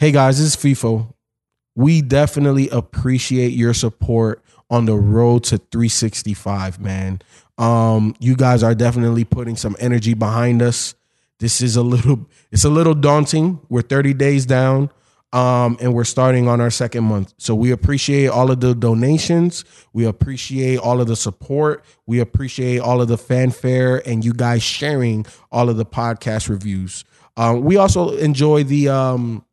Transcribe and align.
Hey 0.00 0.12
guys, 0.12 0.38
this 0.38 0.54
is 0.54 0.56
Feefo. 0.56 1.12
We 1.74 2.02
definitely 2.02 2.68
appreciate 2.68 3.48
your 3.48 3.74
support 3.74 4.44
on 4.70 4.84
the 4.84 4.94
road 4.94 5.42
to 5.44 5.58
365, 5.58 6.78
man. 6.78 7.20
Um, 7.58 8.14
you 8.20 8.36
guys 8.36 8.62
are 8.62 8.76
definitely 8.76 9.24
putting 9.24 9.56
some 9.56 9.74
energy 9.80 10.14
behind 10.14 10.62
us. 10.62 10.94
This 11.40 11.60
is 11.60 11.74
a 11.74 11.82
little 11.82 12.28
it's 12.52 12.62
a 12.62 12.68
little 12.68 12.94
daunting. 12.94 13.58
We're 13.68 13.82
30 13.82 14.14
days 14.14 14.46
down. 14.46 14.92
Um, 15.32 15.76
and 15.80 15.92
we're 15.92 16.04
starting 16.04 16.46
on 16.46 16.60
our 16.60 16.70
second 16.70 17.02
month. 17.02 17.34
So 17.38 17.56
we 17.56 17.72
appreciate 17.72 18.28
all 18.28 18.52
of 18.52 18.60
the 18.60 18.76
donations. 18.76 19.64
We 19.92 20.04
appreciate 20.06 20.78
all 20.78 21.00
of 21.00 21.08
the 21.08 21.16
support. 21.16 21.84
We 22.06 22.20
appreciate 22.20 22.78
all 22.78 23.02
of 23.02 23.08
the 23.08 23.18
fanfare 23.18 24.08
and 24.08 24.24
you 24.24 24.32
guys 24.32 24.62
sharing 24.62 25.26
all 25.50 25.68
of 25.68 25.76
the 25.76 25.84
podcast 25.84 26.48
reviews. 26.48 27.04
Um, 27.36 27.62
we 27.62 27.76
also 27.76 28.16
enjoy 28.16 28.62
the 28.62 28.90
um, 28.90 29.44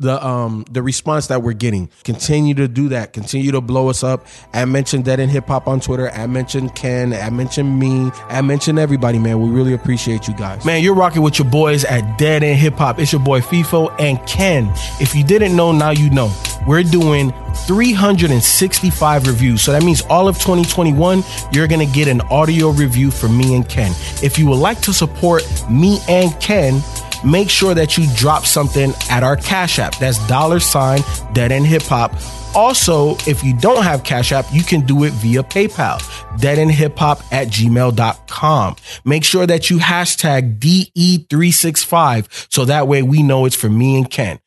the 0.00 0.26
um 0.26 0.64
the 0.70 0.82
response 0.82 1.28
that 1.28 1.42
we're 1.42 1.52
getting. 1.52 1.90
Continue 2.04 2.54
to 2.54 2.66
do 2.66 2.88
that. 2.88 3.12
Continue 3.12 3.52
to 3.52 3.60
blow 3.60 3.88
us 3.88 4.02
up. 4.02 4.26
I 4.52 4.64
mentioned 4.64 5.04
Dead 5.04 5.20
End 5.20 5.30
Hip 5.30 5.46
Hop 5.46 5.68
on 5.68 5.80
Twitter. 5.80 6.10
I 6.10 6.26
mentioned 6.26 6.74
Ken. 6.74 7.12
I 7.12 7.30
mentioned 7.30 7.78
me. 7.78 8.10
I 8.28 8.40
mentioned 8.40 8.78
everybody, 8.78 9.18
man. 9.18 9.40
We 9.40 9.50
really 9.50 9.74
appreciate 9.74 10.26
you 10.26 10.34
guys. 10.34 10.64
Man, 10.64 10.82
you're 10.82 10.94
rocking 10.94 11.22
with 11.22 11.38
your 11.38 11.48
boys 11.48 11.84
at 11.84 12.18
Dead 12.18 12.42
End 12.42 12.58
Hip 12.58 12.74
Hop. 12.74 12.98
It's 12.98 13.12
your 13.12 13.22
boy 13.22 13.40
Feefo 13.40 13.94
and 14.00 14.18
Ken. 14.26 14.72
If 15.00 15.14
you 15.14 15.22
didn't 15.22 15.54
know, 15.54 15.72
now 15.72 15.90
you 15.90 16.10
know. 16.10 16.32
We're 16.66 16.82
doing 16.82 17.32
365 17.66 19.26
reviews. 19.26 19.62
So 19.62 19.72
that 19.72 19.82
means 19.82 20.02
all 20.02 20.28
of 20.28 20.36
2021, 20.36 21.22
you're 21.52 21.66
going 21.66 21.86
to 21.86 21.92
get 21.92 22.08
an 22.08 22.20
audio 22.22 22.70
review 22.70 23.10
from 23.10 23.36
me 23.36 23.54
and 23.54 23.68
Ken. 23.68 23.92
If 24.22 24.38
you 24.38 24.46
would 24.48 24.58
like 24.58 24.80
to 24.82 24.92
support 24.92 25.42
me 25.70 25.98
and 26.08 26.38
Ken, 26.40 26.82
make 27.24 27.50
sure 27.50 27.74
that 27.74 27.96
you 27.96 28.06
drop 28.16 28.46
something 28.46 28.92
at 29.10 29.22
our 29.22 29.36
Cash 29.36 29.78
App. 29.78 29.96
That's 29.98 30.24
dollar 30.26 30.60
sign 30.60 31.00
dead 31.32 31.52
end 31.52 31.66
hip 31.66 31.82
hop. 31.82 32.14
Also, 32.54 33.14
if 33.28 33.44
you 33.44 33.56
don't 33.58 33.84
have 33.84 34.02
Cash 34.02 34.32
App, 34.32 34.44
you 34.52 34.62
can 34.62 34.80
do 34.84 35.04
it 35.04 35.12
via 35.14 35.42
PayPal, 35.42 36.00
deadendhiphop 36.38 37.22
at 37.32 37.48
gmail.com. 37.48 38.76
Make 39.04 39.24
sure 39.24 39.46
that 39.46 39.70
you 39.70 39.78
hashtag 39.78 40.58
DE365 40.58 42.52
so 42.52 42.64
that 42.64 42.88
way 42.88 43.02
we 43.02 43.22
know 43.22 43.44
it's 43.44 43.54
for 43.54 43.68
me 43.68 43.98
and 43.98 44.10
Ken. 44.10 44.40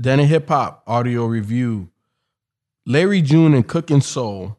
Dead 0.00 0.18
End 0.18 0.28
Hip 0.28 0.48
Hop 0.48 0.82
audio 0.86 1.26
review. 1.26 1.90
Larry 2.86 3.22
June 3.22 3.54
and 3.54 3.66
Cookin' 3.66 4.02
Soul, 4.02 4.58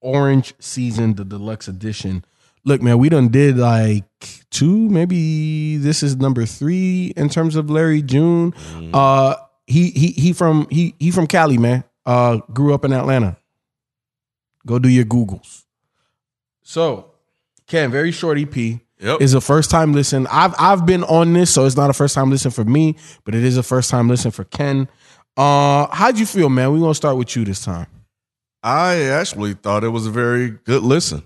Orange 0.00 0.54
Season, 0.60 1.14
the 1.14 1.24
deluxe 1.24 1.68
edition. 1.68 2.24
Look, 2.64 2.80
man, 2.80 2.98
we 2.98 3.08
done 3.08 3.28
did 3.28 3.58
like 3.58 4.04
two, 4.58 4.88
maybe 4.88 5.76
this 5.76 6.02
is 6.02 6.16
number 6.16 6.46
three 6.46 7.12
in 7.16 7.28
terms 7.28 7.56
of 7.56 7.68
Larry 7.70 8.02
June. 8.02 8.54
Uh 8.92 9.34
he 9.66 9.90
he 9.90 10.08
he 10.12 10.32
from 10.32 10.66
he 10.70 10.94
he 10.98 11.10
from 11.10 11.26
Cali, 11.26 11.58
man. 11.58 11.84
Uh 12.04 12.38
grew 12.52 12.72
up 12.74 12.84
in 12.84 12.92
Atlanta. 12.92 13.36
Go 14.66 14.78
do 14.78 14.88
your 14.88 15.04
Googles. 15.04 15.64
So, 16.62 17.12
Ken, 17.66 17.90
very 17.90 18.10
short 18.12 18.38
EP. 18.38 18.56
Yep. 18.98 19.20
Is 19.20 19.34
a 19.34 19.40
first 19.42 19.70
time 19.70 19.92
listen. 19.92 20.26
I've 20.30 20.54
I've 20.58 20.86
been 20.86 21.04
on 21.04 21.34
this, 21.34 21.52
so 21.52 21.66
it's 21.66 21.76
not 21.76 21.90
a 21.90 21.92
first 21.92 22.14
time 22.14 22.30
listen 22.30 22.50
for 22.50 22.64
me, 22.64 22.96
but 23.24 23.34
it 23.34 23.44
is 23.44 23.58
a 23.58 23.62
first 23.62 23.90
time 23.90 24.08
listen 24.08 24.30
for 24.30 24.44
Ken. 24.44 24.88
Uh 25.36 25.86
how'd 25.94 26.18
you 26.18 26.24
feel, 26.24 26.48
man? 26.48 26.72
We're 26.72 26.80
gonna 26.80 26.94
start 26.94 27.16
with 27.18 27.36
you 27.36 27.44
this 27.44 27.62
time. 27.62 27.86
I 28.62 29.02
actually 29.02 29.52
thought 29.54 29.84
it 29.84 29.90
was 29.90 30.06
a 30.06 30.10
very 30.10 30.50
good 30.64 30.82
listen. 30.82 31.22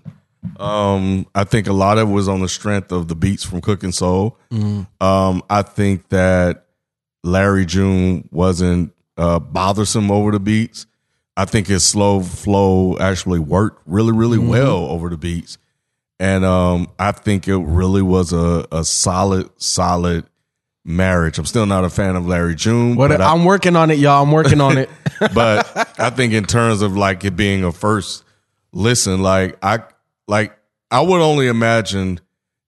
Um, 0.58 1.26
I 1.34 1.44
think 1.44 1.66
a 1.66 1.72
lot 1.72 1.98
of 1.98 2.08
it 2.08 2.12
was 2.12 2.28
on 2.28 2.40
the 2.40 2.48
strength 2.48 2.92
of 2.92 3.08
the 3.08 3.14
beats 3.14 3.44
from 3.44 3.60
Cookin' 3.60 3.92
Soul. 3.92 4.38
Um, 4.50 5.42
I 5.50 5.62
think 5.62 6.08
that 6.08 6.66
Larry 7.22 7.66
June 7.66 8.28
wasn't 8.32 8.92
uh, 9.16 9.38
bothersome 9.38 10.10
over 10.10 10.30
the 10.32 10.40
beats. 10.40 10.86
I 11.36 11.44
think 11.44 11.66
his 11.66 11.86
slow 11.86 12.20
flow 12.20 12.98
actually 12.98 13.38
worked 13.38 13.82
really, 13.86 14.12
really 14.12 14.38
well 14.38 14.86
over 14.86 15.08
the 15.08 15.16
beats. 15.16 15.58
And 16.18 16.44
um, 16.44 16.88
I 16.98 17.12
think 17.12 17.48
it 17.48 17.56
really 17.56 18.02
was 18.02 18.32
a, 18.32 18.66
a 18.72 18.84
solid, 18.84 19.48
solid 19.56 20.26
marriage. 20.84 21.38
I'm 21.38 21.46
still 21.46 21.66
not 21.66 21.84
a 21.84 21.90
fan 21.90 22.16
of 22.16 22.26
Larry 22.26 22.54
June, 22.54 22.96
What 22.96 23.12
I- 23.12 23.32
I'm 23.32 23.44
working 23.44 23.76
on 23.76 23.90
it, 23.90 23.98
y'all. 23.98 24.22
I'm 24.22 24.30
working 24.32 24.60
on 24.60 24.76
it. 24.78 24.90
but 25.34 25.98
I 26.00 26.10
think 26.10 26.32
in 26.32 26.44
terms 26.44 26.82
of 26.82 26.96
like 26.96 27.24
it 27.24 27.36
being 27.36 27.64
a 27.64 27.72
first 27.72 28.24
listen, 28.72 29.22
like 29.22 29.58
I 29.62 29.80
like 30.30 30.56
I 30.90 31.00
would 31.02 31.20
only 31.20 31.48
imagine 31.48 32.20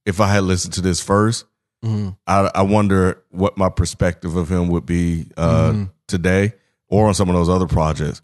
if 0.04 0.20
I 0.20 0.28
had 0.28 0.44
listened 0.44 0.74
to 0.74 0.80
this 0.80 1.02
1st 1.02 1.44
I, 2.26 2.50
I 2.54 2.62
wonder 2.62 3.22
what 3.30 3.58
my 3.58 3.68
perspective 3.68 4.36
of 4.36 4.50
him 4.50 4.68
would 4.68 4.86
be 4.86 5.26
uh, 5.36 5.86
today 6.06 6.52
or 6.88 7.08
on 7.08 7.14
some 7.14 7.28
of 7.28 7.34
those 7.34 7.48
other 7.48 7.66
projects. 7.66 8.22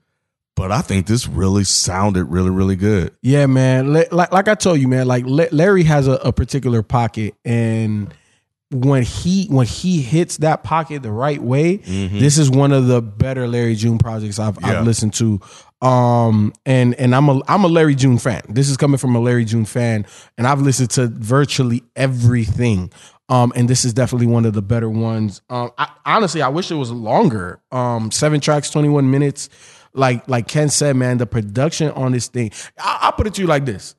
But 0.54 0.72
I 0.72 0.80
think 0.80 1.06
this 1.06 1.26
really 1.28 1.64
sounded 1.64 2.24
really, 2.24 2.50
really 2.50 2.76
good. 2.76 3.14
Yeah, 3.22 3.46
man. 3.46 3.92
Like 3.92 4.32
like 4.32 4.48
I 4.48 4.54
told 4.54 4.80
you, 4.80 4.88
man. 4.88 5.06
Like 5.06 5.24
Larry 5.26 5.84
has 5.84 6.08
a, 6.08 6.14
a 6.14 6.32
particular 6.32 6.82
pocket, 6.82 7.34
and 7.44 8.12
when 8.70 9.02
he 9.02 9.46
when 9.46 9.66
he 9.66 10.02
hits 10.02 10.38
that 10.38 10.62
pocket 10.62 11.02
the 11.02 11.10
right 11.12 11.40
way, 11.40 11.76
this 11.76 12.36
is 12.38 12.50
one 12.50 12.72
of 12.72 12.86
the 12.86 13.00
better 13.00 13.48
Larry 13.48 13.74
June 13.74 13.98
projects 13.98 14.38
I've, 14.38 14.58
Yeah. 14.60 14.80
I've 14.80 14.84
listened 14.86 15.14
to. 15.14 15.40
Um, 15.80 16.52
and 16.66 16.94
and 16.96 17.14
I'm 17.14 17.28
a 17.28 17.40
I'm 17.48 17.64
a 17.64 17.68
Larry 17.68 17.94
June 17.94 18.18
fan. 18.18 18.42
This 18.48 18.68
is 18.68 18.76
coming 18.76 18.98
from 18.98 19.14
a 19.14 19.20
Larry 19.20 19.44
June 19.44 19.64
fan, 19.64 20.06
and 20.36 20.46
I've 20.46 20.60
listened 20.60 20.90
to 20.90 21.06
virtually 21.06 21.82
everything. 21.96 22.92
Um, 23.30 23.52
and 23.54 23.68
this 23.68 23.84
is 23.84 23.92
definitely 23.94 24.26
one 24.26 24.44
of 24.46 24.54
the 24.54 24.62
better 24.62 24.88
ones. 24.88 25.42
Um, 25.50 25.70
I, 25.78 25.88
honestly, 26.06 26.40
I 26.42 26.48
wish 26.48 26.70
it 26.70 26.74
was 26.76 26.90
longer. 26.90 27.60
Um, 27.70 28.10
seven 28.10 28.40
tracks, 28.40 28.70
21 28.70 29.10
minutes. 29.10 29.50
Like 29.94 30.28
like 30.28 30.48
Ken 30.48 30.68
said, 30.68 30.96
man, 30.96 31.18
the 31.18 31.26
production 31.26 31.90
on 31.92 32.12
this 32.12 32.26
thing. 32.28 32.50
I, 32.78 32.98
I'll 33.02 33.12
put 33.12 33.26
it 33.26 33.34
to 33.34 33.40
you 33.40 33.46
like 33.46 33.64
this. 33.64 33.94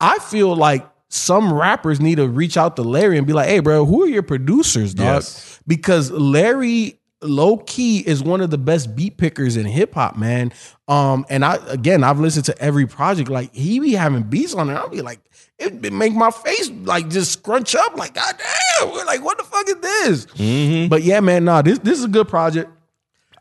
I 0.00 0.18
feel 0.18 0.54
like 0.56 0.86
some 1.12 1.52
rappers 1.52 2.00
need 2.00 2.14
to 2.14 2.26
reach 2.26 2.56
out 2.56 2.74
to 2.76 2.82
Larry 2.82 3.18
and 3.18 3.26
be 3.26 3.34
like, 3.34 3.46
"Hey, 3.46 3.58
bro, 3.58 3.84
who 3.84 4.02
are 4.02 4.08
your 4.08 4.22
producers, 4.22 4.94
dog?" 4.94 5.16
Yes. 5.16 5.60
Because 5.66 6.10
Larry, 6.10 6.98
low 7.20 7.58
key, 7.58 7.98
is 7.98 8.22
one 8.22 8.40
of 8.40 8.48
the 8.48 8.56
best 8.56 8.96
beat 8.96 9.18
pickers 9.18 9.58
in 9.58 9.66
hip 9.66 9.92
hop, 9.92 10.16
man. 10.16 10.54
Um, 10.88 11.26
and 11.28 11.44
I 11.44 11.58
again, 11.68 12.02
I've 12.02 12.18
listened 12.18 12.46
to 12.46 12.58
every 12.58 12.86
project. 12.86 13.28
Like 13.28 13.54
he 13.54 13.78
be 13.78 13.92
having 13.92 14.22
beats 14.22 14.54
on 14.54 14.70
it. 14.70 14.72
I'll 14.72 14.88
be 14.88 15.02
like, 15.02 15.20
it 15.58 15.92
make 15.92 16.14
my 16.14 16.30
face 16.30 16.70
like 16.70 17.10
just 17.10 17.32
scrunch 17.32 17.74
up. 17.74 17.94
Like, 17.94 18.14
god 18.14 18.34
damn, 18.80 18.90
we're 18.90 19.04
like, 19.04 19.22
what 19.22 19.36
the 19.36 19.44
fuck 19.44 19.68
is 19.68 19.76
this? 19.76 20.88
But 20.88 21.02
yeah, 21.02 21.20
man, 21.20 21.44
nah, 21.44 21.60
this 21.60 21.78
this 21.80 21.98
is 21.98 22.04
a 22.04 22.08
good 22.08 22.28
project. 22.28 22.70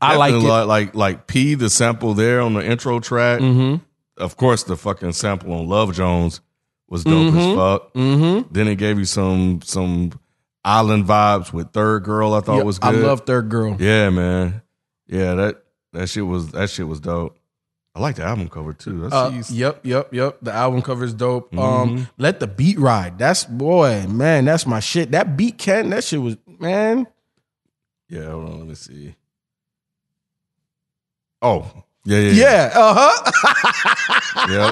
I 0.01 0.17
like 0.17 0.33
it. 0.33 0.39
Like, 0.39 0.67
like 0.67 0.95
like 0.95 1.27
P 1.27 1.55
the 1.55 1.69
sample 1.69 2.15
there 2.15 2.41
on 2.41 2.53
the 2.53 2.65
intro 2.65 2.99
track. 2.99 3.39
Mm-hmm. 3.39 3.81
Of 4.17 4.35
course, 4.35 4.63
the 4.63 4.75
fucking 4.75 5.13
sample 5.13 5.53
on 5.53 5.69
Love 5.69 5.95
Jones 5.95 6.41
was 6.91 7.03
dope 7.05 7.33
as 7.33 7.55
fuck. 7.55 7.93
Mm-hmm. 7.93 8.53
Then 8.53 8.67
it 8.67 8.75
gave 8.75 8.99
you 8.99 9.05
some 9.05 9.61
some 9.63 10.11
island 10.63 11.05
vibes 11.05 11.51
with 11.53 11.71
Third 11.71 12.03
Girl. 12.03 12.33
I 12.33 12.41
thought 12.41 12.57
Yeah, 12.57 12.63
was 12.63 12.77
good. 12.79 12.95
I 12.95 12.97
love 12.97 13.21
Third 13.21 13.49
Girl. 13.49 13.75
Yeah, 13.79 14.09
man. 14.09 14.61
Yeah, 15.07 15.33
that 15.35 15.63
that 15.93 16.07
shit 16.09 16.25
was 16.27 16.51
that 16.51 16.69
shit 16.69 16.87
was 16.87 16.99
dope. 16.99 17.37
I 17.95 17.99
like 17.99 18.15
the 18.15 18.23
album 18.23 18.47
cover 18.49 18.73
too. 18.73 19.01
That's 19.01 19.13
Uh, 19.13 19.41
yep, 19.53 19.85
yep, 19.85 20.13
yep. 20.13 20.37
The 20.41 20.53
album 20.53 20.81
cover 20.81 21.03
is 21.03 21.13
dope. 21.13 21.57
Um, 21.57 22.07
let 22.17 22.39
the 22.39 22.47
beat 22.47 22.79
ride. 22.79 23.17
That's 23.17 23.43
boy, 23.45 24.05
man. 24.07 24.45
That's 24.45 24.65
my 24.65 24.79
shit. 24.79 25.11
That 25.11 25.35
beat 25.35 25.57
Ken. 25.57 25.89
That 25.89 26.03
shit 26.03 26.21
was 26.21 26.37
man. 26.59 27.07
yeah. 28.09 28.29
Hold 28.29 28.49
on, 28.49 28.59
let 28.59 28.67
me 28.67 28.75
see. 28.75 29.15
Oh, 31.41 31.65
yeah, 32.05 32.17
yeah, 32.19 32.31
Yeah. 32.31 32.71
Uh 32.75 32.93
huh. 32.97 34.47
yeah. 34.49 34.71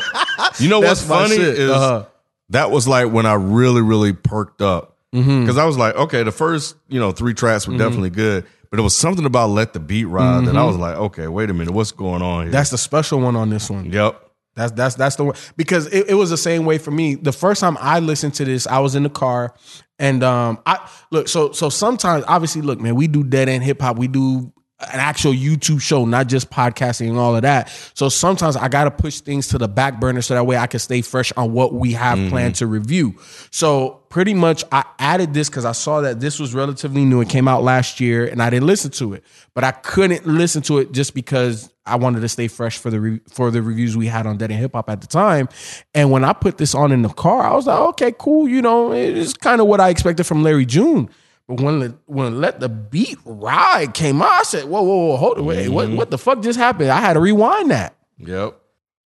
You 0.60 0.68
know 0.70 0.80
what's 0.80 1.02
That's 1.02 1.10
my 1.10 1.24
funny 1.24 1.36
shit. 1.38 1.58
is 1.60 1.70
Uh-huh. 1.72 2.06
That 2.50 2.72
was 2.72 2.88
like 2.88 3.12
when 3.12 3.26
I 3.26 3.34
really, 3.34 3.82
really 3.82 4.14
perked 4.14 4.62
up 4.62 4.96
Mm-hmm. 5.12 5.42
because 5.42 5.58
I 5.58 5.66
was 5.66 5.76
like, 5.76 5.96
okay, 5.96 6.22
the 6.22 6.32
first 6.32 6.76
you 6.88 7.00
know 7.00 7.12
three 7.12 7.34
tracks 7.34 7.68
were 7.68 7.76
definitely 7.76 8.12
good, 8.12 8.46
but 8.70 8.80
it 8.80 8.84
was 8.84 8.96
something 8.96 9.26
about 9.26 9.50
let 9.50 9.74
the 9.74 9.80
beat 9.80 10.06
ride 10.06 10.46
that 10.46 10.56
I 10.56 10.64
was 10.64 10.78
like, 10.78 10.96
okay, 10.96 11.28
wait 11.28 11.50
a 11.50 11.54
minute, 11.54 11.74
what's 11.74 11.92
going 11.92 12.22
on 12.22 12.42
here? 12.42 12.44
Mm-hmm. 12.44 12.52
That's 12.52 12.70
the 12.70 12.78
special 12.78 13.20
one 13.20 13.36
on 13.36 13.50
this 13.50 13.72
one. 13.72 13.92
yep. 13.92 14.24
That's 14.56 14.72
that's 14.74 14.94
that's 14.96 15.16
the 15.16 15.24
one 15.24 15.36
because 15.58 15.88
it, 15.88 16.10
it 16.10 16.14
was 16.14 16.30
the 16.30 16.38
same 16.38 16.66
way 16.66 16.78
for 16.78 16.92
me. 16.92 17.16
The 17.16 17.32
first 17.32 17.62
time 17.62 17.76
I 17.80 18.02
listened 18.02 18.36
to 18.36 18.46
this, 18.46 18.68
I 18.68 18.80
was 18.80 18.94
in 18.94 19.02
the 19.02 19.10
car, 19.10 19.56
and 19.98 20.22
um, 20.22 20.60
I 20.66 20.88
look 21.10 21.28
so 21.28 21.54
so 21.54 21.70
sometimes 21.70 22.24
obviously 22.28 22.62
look, 22.62 22.80
man, 22.80 22.94
we 22.94 23.08
do 23.08 23.24
dead 23.24 23.50
end 23.50 23.64
hip 23.64 23.82
hop, 23.82 23.98
we 23.98 24.08
do 24.08 24.54
an 24.82 25.00
actual 25.00 25.34
YouTube 25.34 25.82
show, 25.82 26.06
not 26.06 26.28
just 26.28 26.50
podcasting 26.50 27.10
and 27.10 27.18
all 27.18 27.36
of 27.36 27.42
that. 27.42 27.70
So 27.94 28.08
sometimes 28.08 28.56
I 28.56 28.70
got 28.70 28.86
to 28.86 28.92
push 28.92 29.20
things 29.20 29.50
to 29.50 29.58
the 29.58 29.68
back 29.68 30.00
burner 30.00 30.22
so 30.22 30.36
that 30.36 30.46
way 30.46 30.58
I 30.58 30.68
can 30.68 30.80
stay 30.80 31.02
fresh 31.02 31.34
on 31.36 31.52
what 31.52 31.74
we 31.74 31.92
have 31.94 32.18
mm-hmm. 32.18 32.30
planned 32.30 32.56
to 32.56 32.68
review. 32.68 33.20
So 33.52 34.02
pretty 34.08 34.34
much 34.34 34.64
I 34.72 34.86
added 34.98 35.34
this 35.34 35.50
because 35.50 35.66
I 35.66 35.74
saw 35.74 36.00
that 36.02 36.22
this 36.22 36.40
was 36.40 36.54
relatively 36.54 37.04
new. 37.04 37.20
It 37.20 37.28
came 37.28 37.48
out 37.48 37.62
last 37.62 38.00
year 38.00 38.26
and 38.26 38.42
I 38.42 38.50
didn't 38.50 38.68
listen 38.68 38.92
to 38.92 39.14
it, 39.14 39.24
but 39.54 39.66
I 39.66 39.72
couldn't 39.72 40.26
listen 40.26 40.62
to 40.64 40.78
it 40.78 40.94
just 40.94 41.14
because 41.14 41.70
I 41.86 41.98
wanted 41.98 42.22
to 42.22 42.30
stay 42.30 42.48
fresh 42.48 42.78
for 42.78 42.90
the 42.90 43.02
re- 43.02 43.22
for 43.30 43.52
the 43.52 43.62
reviews 43.62 43.98
we 43.98 44.08
had 44.08 44.26
on 44.28 44.38
Dead 44.38 44.52
End 44.52 44.62
Hip 44.62 44.74
Hop 44.76 44.90
at 44.90 45.02
the 45.02 45.08
time. 45.08 45.50
And 45.94 46.10
when 46.10 46.24
I 46.24 46.32
put 46.32 46.58
this 46.58 46.74
on 46.74 46.94
in 46.94 47.02
the 47.02 47.10
car, 47.10 47.42
I 47.42 47.54
was 47.54 47.68
like, 47.68 47.80
okay, 47.80 48.14
cool. 48.18 48.48
You 48.48 48.62
know, 48.62 48.94
it's 48.94 49.34
kind 49.34 49.60
of 49.60 49.68
what 49.68 49.82
I 49.82 49.90
expected 49.90 50.24
from 50.26 50.42
Larry 50.42 50.66
June. 50.66 51.10
But 51.50 51.62
when 51.62 51.80
the, 51.80 51.98
when 52.06 52.40
let 52.40 52.60
the 52.60 52.70
beat 52.70 53.18
ride 53.26 53.96
came 53.96 54.22
out, 54.22 54.30
I 54.32 54.44
said, 54.44 54.66
"Whoa, 54.66 54.84
whoa, 54.84 55.08
whoa, 55.08 55.18
hold 55.18 55.40
on, 55.40 55.46
wait, 55.46 55.66
Mm-hmm. 55.66 55.74
what 55.74 55.90
what 55.90 56.12
the 56.12 56.18
fuck 56.20 56.42
just 56.44 56.60
happened?" 56.60 56.92
I 56.92 57.00
had 57.02 57.14
to 57.14 57.20
rewind 57.20 57.72
that. 57.72 57.96
Yep. 58.20 58.56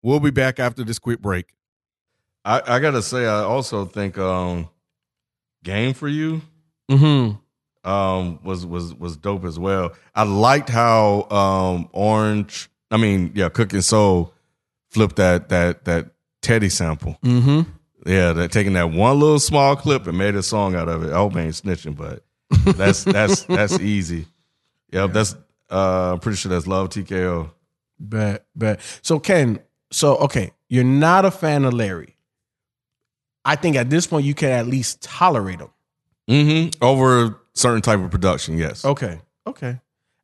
We'll 0.03 0.21
be 0.21 0.31
back 0.31 0.59
after 0.59 0.83
this 0.83 0.99
quick 0.99 1.21
break. 1.21 1.53
I, 2.43 2.63
I 2.67 2.79
gotta 2.79 3.03
say, 3.03 3.27
I 3.27 3.43
also 3.43 3.85
think 3.85 4.17
um 4.17 4.71
Game 5.63 5.93
for 5.93 6.09
You 6.09 6.41
Mm-hmm. 6.91 7.89
um 7.91 8.39
was 8.43 8.65
was 8.65 8.95
was 8.95 9.19
dope 9.19 9.45
as 9.45 9.59
well. 9.59 9.93
I 10.15 10.23
liked 10.23 10.71
how 10.71 11.29
um 11.31 11.91
Orange, 11.93 12.71
I 12.91 12.97
mean, 12.97 13.33
yeah, 13.35 13.51
Cookin' 13.51 13.83
Soul 13.83 14.33
flipped 14.89 15.17
that 15.17 15.51
that 15.51 15.85
that 15.85 16.13
Teddy 16.41 16.71
sample. 16.71 17.19
Mm-hmm. 17.23 17.71
Yeah, 18.11 18.33
that 18.33 18.51
taking 18.51 18.73
that 18.73 18.91
one 18.93 19.21
little 19.21 19.39
small 19.39 19.77
clip 19.77 20.07
and 20.07 20.17
made 20.17 20.35
a 20.37 20.43
song 20.43 20.75
out 20.75 20.89
of 20.89 21.05
it. 21.05 21.13
I 21.13 21.17
hope 21.17 21.37
I 21.37 21.43
ain't 21.43 21.55
snitching, 21.55 21.95
but 21.95 22.25
that's 22.65 23.05
that's 23.05 23.43
that's 23.45 23.79
easy. 23.79 24.27
Yep, 24.93 25.13
that's 25.13 25.35
uh 25.71 26.13
I'm 26.13 26.21
pretty 26.21 26.37
sure 26.37 26.51
that's 26.51 26.67
Love 26.67 26.91
TKO. 26.91 27.51
Bet, 27.99 28.47
bet. 28.57 28.81
So 29.03 29.19
Ken, 29.19 29.61
so 29.91 30.17
okay, 30.19 30.53
you're 30.69 30.85
not 30.85 31.25
a 31.25 31.31
fan 31.31 31.65
of 31.65 31.75
Larry. 31.75 32.17
I 33.45 33.57
think 33.57 33.77
at 33.77 33.91
this 33.91 34.07
point 34.07 34.25
you 34.25 34.35
can 34.35 34.51
at 34.51 34.67
least 34.67 35.03
tolerate 35.03 35.61
him. 35.61 35.71
Mm-hmm. 36.29 36.83
Over 36.83 37.41
certain 37.55 37.83
type 37.83 38.01
of 38.01 38.11
production, 38.11 38.57
yes. 38.57 38.85
Okay, 38.85 39.21
okay. 39.47 39.81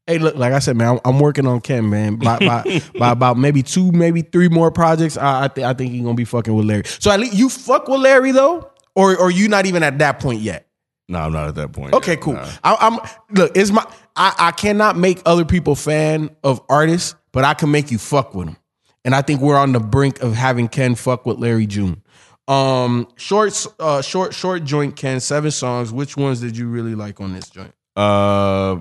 Hey, 0.06 0.18
look, 0.18 0.36
like 0.36 0.52
I 0.52 0.60
said, 0.60 0.76
man, 0.76 0.88
I'm, 0.88 1.00
I'm 1.04 1.18
working 1.18 1.46
on 1.48 1.60
Ken, 1.60 1.90
man. 1.90 2.16
By, 2.16 2.38
by, 2.38 2.82
by 2.98 3.10
about 3.10 3.36
maybe 3.38 3.64
two, 3.64 3.90
maybe 3.90 4.22
three 4.22 4.48
more 4.48 4.70
projects, 4.70 5.16
I, 5.16 5.44
I, 5.44 5.48
th- 5.48 5.64
I 5.64 5.74
think 5.74 5.90
he's 5.90 6.02
gonna 6.02 6.14
be 6.14 6.24
fucking 6.24 6.54
with 6.54 6.64
Larry. 6.64 6.84
So 7.00 7.10
at 7.10 7.18
least 7.18 7.34
you 7.34 7.48
fuck 7.48 7.88
with 7.88 8.00
Larry 8.00 8.30
though, 8.30 8.70
or 8.94 9.16
or 9.16 9.30
you 9.30 9.48
not 9.48 9.66
even 9.66 9.82
at 9.82 9.98
that 9.98 10.20
point 10.20 10.40
yet? 10.40 10.65
No, 11.08 11.20
I'm 11.20 11.32
not 11.32 11.48
at 11.48 11.54
that 11.56 11.72
point. 11.72 11.94
Okay, 11.94 12.12
yet. 12.12 12.20
cool. 12.20 12.34
Nah. 12.34 12.50
I, 12.64 12.76
I'm 12.80 12.98
look. 13.30 13.56
It's 13.56 13.70
my. 13.70 13.86
I, 14.16 14.34
I 14.38 14.50
cannot 14.52 14.96
make 14.96 15.20
other 15.26 15.44
people 15.44 15.74
fan 15.74 16.30
of 16.42 16.60
artists, 16.68 17.14
but 17.32 17.44
I 17.44 17.54
can 17.54 17.70
make 17.70 17.90
you 17.90 17.98
fuck 17.98 18.34
with 18.34 18.46
them. 18.46 18.56
And 19.04 19.14
I 19.14 19.22
think 19.22 19.40
we're 19.40 19.56
on 19.56 19.70
the 19.72 19.78
brink 19.80 20.20
of 20.20 20.34
having 20.34 20.66
Ken 20.68 20.94
fuck 20.96 21.26
with 21.26 21.38
Larry 21.38 21.66
June. 21.66 22.02
Um, 22.48 23.06
short, 23.16 23.66
uh, 23.78 24.02
short, 24.02 24.34
short 24.34 24.64
joint. 24.64 24.96
Ken, 24.96 25.20
seven 25.20 25.50
songs. 25.52 25.92
Which 25.92 26.16
ones 26.16 26.40
did 26.40 26.56
you 26.56 26.68
really 26.68 26.94
like 26.96 27.20
on 27.20 27.32
this 27.32 27.48
joint? 27.50 27.72
Uh, 27.94 28.80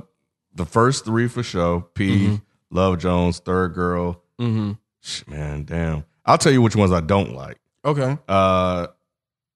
the 0.55 0.65
first 0.65 1.05
three 1.05 1.27
for 1.27 1.43
sure. 1.43 1.81
P, 1.93 2.09
Mm-hmm. 2.09 2.35
Love 2.71 2.97
Jones, 2.99 3.39
Third 3.39 3.73
Girl. 3.73 4.21
Mm-hmm. 4.39 5.31
Man, 5.31 5.63
damn. 5.65 6.05
I'll 6.25 6.37
tell 6.39 6.51
you 6.51 6.61
which 6.61 6.75
ones 6.75 6.91
I 6.91 7.01
don't 7.01 7.33
like. 7.35 7.57
Okay. 7.85 8.17
Uh, 8.27 8.87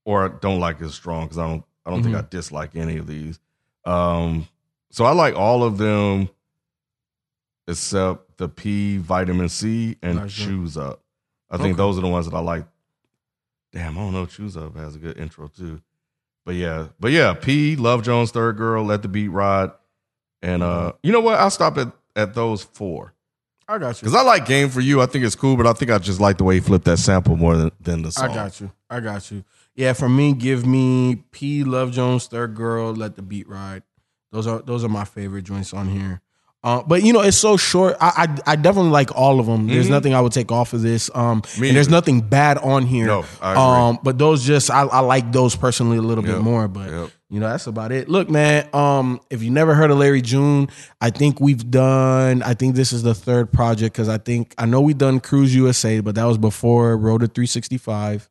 or 0.05 0.29
don't 0.29 0.59
like 0.59 0.81
as 0.81 0.93
strong 0.93 1.25
because 1.25 1.37
I 1.39 1.47
don't. 1.47 1.63
I 1.89 1.91
don't 1.91 2.03
think 2.03 2.15
Mm-hmm. 2.15 2.25
I 2.25 2.29
dislike 2.29 2.75
any 2.75 2.97
of 2.97 3.07
these. 3.07 3.39
Um, 3.83 4.47
so 4.91 5.05
I 5.05 5.11
like 5.11 5.35
all 5.35 5.63
of 5.63 5.79
them 5.79 6.29
except 7.67 8.37
the 8.37 8.47
P, 8.47 8.97
Vitamin 8.97 9.49
C, 9.49 9.97
and 10.01 10.19
Gotcha. 10.19 10.35
Choose 10.45 10.77
Up. 10.77 11.01
I 11.49 11.57
think 11.57 11.69
Okay. 11.69 11.77
those 11.77 11.97
are 11.97 12.01
the 12.01 12.07
ones 12.07 12.29
that 12.29 12.35
I 12.35 12.39
like. 12.39 12.65
Damn, 13.71 13.97
I 13.97 14.01
don't 14.01 14.13
know. 14.13 14.25
Choose 14.25 14.55
Up 14.57 14.75
has 14.75 14.95
a 14.95 14.99
good 14.99 15.17
intro 15.17 15.47
too. 15.47 15.81
But 16.45 16.55
yeah, 16.55 16.87
but 16.99 17.11
yeah, 17.11 17.33
P, 17.33 17.75
Love 17.75 18.03
Jones, 18.03 18.31
Third 18.31 18.57
Girl, 18.57 18.83
Let 18.83 19.01
the 19.01 19.07
Beat 19.07 19.27
Ride, 19.29 19.71
and 20.41 20.63
uh, 20.63 20.93
you 21.03 21.11
know 21.11 21.19
what? 21.21 21.39
I'll 21.39 21.49
stop 21.51 21.77
at 21.77 21.91
at 22.15 22.33
those 22.33 22.63
four 22.63 23.13
I 23.67 23.77
got 23.77 23.89
you. 24.01 24.05
because 24.07 24.15
I 24.15 24.23
like 24.23 24.45
Game 24.45 24.69
for 24.69 24.79
You. 24.81 25.01
I 25.01 25.05
think 25.05 25.23
it's 25.25 25.35
cool, 25.35 25.55
but 25.57 25.67
I 25.67 25.73
think 25.73 25.91
I 25.91 25.97
just 25.99 26.19
like 26.19 26.37
the 26.37 26.43
way 26.43 26.55
he 26.55 26.59
flipped 26.59 26.85
that 26.85 26.97
sample 26.97 27.35
more 27.35 27.55
than, 27.55 27.71
than 27.79 28.01
the 28.01 28.11
song. 28.11 28.31
I 28.31 28.33
got 28.33 28.59
you. 28.61 28.71
I 28.89 28.99
got 28.99 29.29
you. 29.31 29.43
Yeah, 29.79 29.93
for 29.93 30.09
me, 30.09 30.33
give 30.33 30.65
me 30.65 31.23
P 31.31 31.63
Love 31.63 31.91
Jones, 31.93 32.27
Third 32.27 32.53
Girl, 32.53 32.91
Let 32.93 33.15
the 33.15 33.21
Beat 33.21 33.47
Ride. 33.47 33.83
Those 34.33 34.45
are 34.45 34.61
those 34.61 34.83
are 34.83 34.89
my 34.89 35.05
favorite 35.05 35.43
joints 35.43 35.73
on 35.73 35.87
here. 35.87 36.19
Uh, 36.61 36.83
but 36.85 37.01
you 37.01 37.13
know, 37.13 37.21
it's 37.21 37.37
so 37.37 37.55
short. 37.55 37.95
I 38.01 38.27
I, 38.45 38.51
I 38.51 38.55
definitely 38.57 38.91
like 38.91 39.15
all 39.15 39.39
of 39.39 39.45
them. 39.45 39.67
There's 39.67 39.87
Mhm. 39.87 39.91
nothing 39.91 40.13
I 40.13 40.19
would 40.19 40.33
take 40.33 40.51
off 40.51 40.73
of 40.73 40.81
this. 40.81 41.09
Um, 41.15 41.41
and 41.55 41.73
there's 41.77 41.87
nothing 41.87 42.19
bad 42.19 42.57
on 42.57 42.85
here. 42.85 43.07
No, 43.07 43.23
I 43.41 43.51
agree. 43.53 43.63
um, 43.63 43.99
but 44.03 44.17
those 44.17 44.43
just 44.45 44.69
I, 44.69 44.81
I 44.81 44.99
like 44.99 45.31
those 45.31 45.55
personally 45.55 45.95
a 45.95 46.01
little 46.01 46.25
bit 46.25 46.41
more. 46.41 46.67
But 46.67 46.91
yep. 46.91 47.09
you 47.29 47.39
know, 47.39 47.47
that's 47.49 47.65
about 47.67 47.93
it. 47.93 48.09
Look, 48.09 48.29
man. 48.29 48.67
Um, 48.73 49.21
if 49.29 49.41
you 49.41 49.49
never 49.49 49.73
heard 49.75 49.91
of 49.91 49.97
Larry 49.97 50.21
June, 50.21 50.67
I 50.99 51.09
think 51.09 51.39
we've 51.39 51.71
done. 51.71 52.43
I 52.43 52.53
think 52.53 52.75
this 52.75 52.91
is 52.91 53.03
the 53.03 53.15
third 53.15 53.53
project 53.53 53.93
because 53.95 54.09
I 54.09 54.17
think 54.17 54.53
I 54.57 54.65
know 54.65 54.81
we 54.81 54.93
done 54.93 55.21
Cruise 55.21 55.55
USA, 55.55 56.01
but 56.01 56.15
that 56.15 56.25
was 56.25 56.37
before 56.37 56.97
Road 56.97 57.21
to 57.21 57.27
365. 57.27 58.27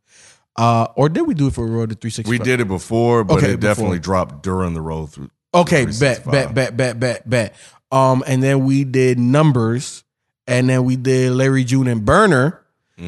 Uh, 0.59 0.89
or 0.97 1.09
did 1.09 1.23
we 1.23 1.35
do 1.35 1.47
it 1.47 1.55
for 1.55 1.65
a 1.65 1.71
Road 1.71 1.91
to 1.91 1.95
365? 1.95 2.29
We 2.29 2.39
did 2.45 2.61
it 2.61 2.67
before, 2.69 3.23
but 3.25 3.39
Okay, 3.39 3.53
it 3.53 3.61
before. 3.61 3.75
definitely 3.75 3.99
dropped 4.01 4.43
during 4.43 4.75
the 4.75 4.81
road 4.81 5.13
through. 5.13 5.31
Okay, 5.55 5.85
bet, 5.87 5.95
365. 6.25 6.33
bet, 6.33 6.55
bet, 6.55 6.77
bet, 6.77 7.01
bet, 7.01 7.31
bet. 7.31 7.55
Um, 7.93 8.23
and 8.27 8.43
then 8.43 8.65
we 8.67 8.83
did 8.85 9.19
numbers, 9.19 10.03
and 10.47 10.69
then 10.69 10.85
we 10.85 10.97
did 10.97 11.33
Larry 11.33 11.65
June 11.65 11.87
and 11.87 12.05
Burner. 12.05 12.61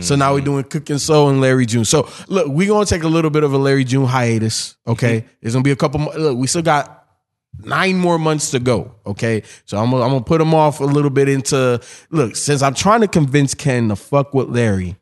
So 0.02 0.14
now 0.14 0.26
Mm-hmm. 0.26 0.34
we're 0.34 0.40
doing 0.44 0.64
Cookin' 0.64 1.00
Soul 1.00 1.30
and 1.30 1.40
Larry 1.40 1.66
June. 1.66 1.84
So 1.84 2.08
look, 2.28 2.46
we're 2.46 2.68
gonna 2.68 2.86
take 2.86 3.02
a 3.02 3.08
little 3.08 3.30
bit 3.32 3.42
of 3.42 3.52
a 3.52 3.58
Larry 3.58 3.82
June 3.82 4.06
hiatus. 4.06 4.76
Okay, 4.86 5.24
there's 5.42 5.54
gonna 5.54 5.64
be 5.64 5.72
a 5.72 5.76
couple. 5.76 5.98
More, 5.98 6.14
look, 6.14 6.38
we 6.38 6.46
still 6.46 6.62
got 6.62 7.04
nine 7.58 7.96
more 7.98 8.16
months 8.16 8.52
to 8.52 8.60
go. 8.60 8.94
Okay, 9.04 9.42
so 9.64 9.78
I'm 9.78 9.90
gonna, 9.90 10.04
I'm 10.04 10.10
gonna 10.10 10.22
put 10.22 10.38
them 10.38 10.54
off 10.54 10.78
a 10.78 10.84
little 10.84 11.10
bit 11.10 11.28
into 11.28 11.80
look. 12.10 12.36
Since 12.36 12.62
I'm 12.62 12.74
trying 12.74 13.00
to 13.00 13.08
convince 13.08 13.52
Ken 13.54 13.88
to 13.88 13.96
fuck 13.96 14.32
with 14.32 14.48
Larry, 14.48 14.96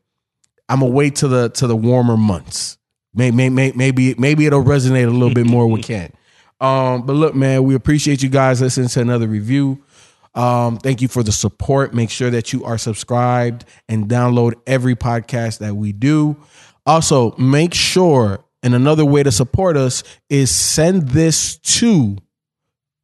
I'm 0.69 0.79
gonna 0.79 0.91
wait 0.91 1.17
to 1.17 1.27
the 1.27 1.49
to 1.49 1.67
the 1.67 1.75
warmer 1.75 2.15
months. 2.15 2.77
Maybe 3.13 3.49
maybe 3.49 3.75
maybe 3.75 4.15
maybe 4.17 4.45
it'll 4.45 4.63
resonate 4.63 5.07
a 5.07 5.09
little 5.09 5.33
bit 5.33 5.47
more 5.47 5.67
with 5.67 5.83
Ken. 5.85 6.13
Um, 6.61 7.05
but 7.05 7.13
look, 7.13 7.35
man, 7.35 7.63
we 7.63 7.75
appreciate 7.75 8.21
you 8.21 8.29
guys 8.29 8.61
listening 8.61 8.89
to 8.89 9.01
another 9.01 9.27
review. 9.27 9.83
Um, 10.35 10.77
thank 10.77 11.01
you 11.01 11.07
for 11.07 11.23
the 11.23 11.31
support. 11.31 11.93
Make 11.93 12.09
sure 12.09 12.29
that 12.29 12.53
you 12.53 12.63
are 12.63 12.77
subscribed 12.77 13.65
and 13.87 14.07
download 14.07 14.53
every 14.67 14.95
podcast 14.95 15.59
that 15.59 15.75
we 15.75 15.91
do. 15.91 16.37
Also, 16.85 17.35
make 17.37 17.73
sure, 17.73 18.43
and 18.61 18.75
another 18.75 19.05
way 19.05 19.23
to 19.23 19.31
support 19.31 19.75
us 19.77 20.03
is 20.29 20.53
send 20.53 21.09
this 21.09 21.57
to 21.57 22.17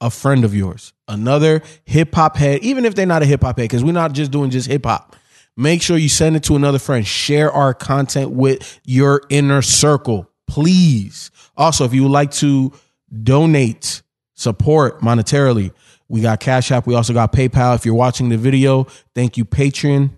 a 0.02 0.10
friend 0.10 0.44
of 0.44 0.54
yours, 0.54 0.94
another 1.08 1.62
hip 1.86 2.14
hop 2.14 2.36
head, 2.36 2.62
even 2.62 2.86
if 2.86 2.94
they're 2.94 3.06
not 3.06 3.24
a 3.24 3.26
hip 3.26 3.42
hop 3.42 3.58
head, 3.58 3.64
because 3.64 3.84
we're 3.84 3.92
not 3.92 4.14
just 4.14 4.32
doing 4.32 4.50
just 4.50 4.68
hip 4.68 4.86
hop. 4.86 5.16
Make 5.58 5.82
sure 5.82 5.98
you 5.98 6.10
send 6.10 6.36
it 6.36 6.44
to 6.44 6.56
another 6.56 6.80
friend. 6.80 7.06
Share 7.08 7.52
our 7.52 7.74
content 7.74 8.32
with 8.32 8.80
your 8.84 9.22
inner 9.30 9.62
circle, 9.62 10.30
please. 10.48 11.32
Also, 11.56 11.86
if 11.86 11.94
you 11.94 12.04
would 12.04 12.12
like 12.12 12.32
to 12.32 12.74
donate, 13.24 14.02
support 14.34 15.00
monetarily, 15.02 15.72
we 16.08 16.22
got 16.22 16.40
Cash 16.40 16.72
App. 16.72 16.86
We 16.86 16.96
also 16.96 17.14
got 17.14 17.32
PayPal. 17.32 17.76
If 17.76 17.86
you're 17.86 17.96
watching 17.96 18.30
the 18.30 18.38
video, 18.38 18.84
thank 19.16 19.38
you, 19.38 19.46
Patreon, 19.46 20.12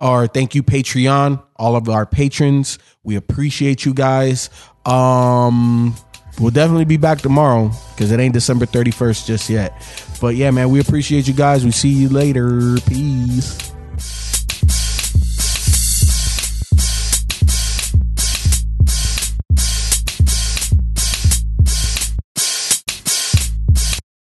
or 0.00 0.26
thank 0.26 0.54
you, 0.54 0.62
Patreon, 0.62 1.42
all 1.56 1.76
of 1.76 1.88
our 1.88 2.04
patrons. 2.04 2.78
We 3.04 3.16
appreciate 3.16 3.84
you 3.84 3.94
guys. 3.94 4.50
Um, 4.84 5.94
we'll 6.40 6.50
definitely 6.50 6.84
be 6.84 6.96
back 6.96 7.18
tomorrow 7.18 7.70
because 7.94 8.10
it 8.12 8.20
ain't 8.20 8.34
December 8.34 8.66
31st 8.66 9.26
just 9.26 9.48
yet. 9.48 9.72
But 10.20 10.36
yeah, 10.36 10.50
man, 10.50 10.68
we 10.70 10.80
appreciate 10.80 11.28
you 11.28 11.34
guys. 11.34 11.64
We 11.64 11.70
see 11.70 11.88
you 11.88 12.08
later. 12.08 12.76
Peace. 12.86 13.69